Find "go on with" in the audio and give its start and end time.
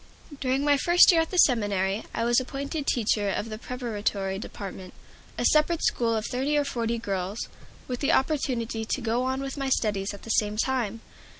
8.99-9.57